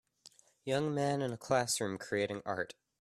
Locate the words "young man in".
0.65-1.29